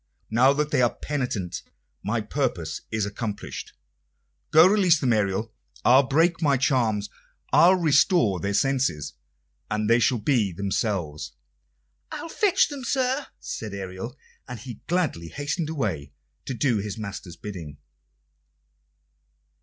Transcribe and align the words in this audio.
"Now 0.31 0.51
that 0.53 0.71
they 0.71 0.81
are 0.81 0.95
penitent 0.95 1.61
my 2.01 2.21
purpose 2.21 2.81
is 2.89 3.05
accomplished. 3.05 3.73
Go, 4.49 4.65
release 4.65 4.99
them, 4.99 5.13
Ariel. 5.13 5.53
I'll 5.85 6.01
break 6.07 6.41
my 6.41 6.57
charms. 6.57 7.07
I'll 7.53 7.75
restore 7.75 8.39
their 8.39 8.55
senses, 8.55 9.13
and 9.69 9.87
they 9.87 9.99
shall 9.99 10.17
be 10.17 10.53
themselves." 10.53 11.33
"I'll 12.11 12.29
fetch 12.29 12.67
them, 12.69 12.83
sir," 12.83 13.27
said 13.39 13.75
Ariel; 13.75 14.17
and 14.47 14.59
he 14.59 14.81
gladly 14.87 15.27
hastened 15.27 15.69
away 15.69 16.13
to 16.45 16.55
do 16.55 16.77
his 16.77 16.97
master's 16.97 17.35
bidding. 17.35 17.77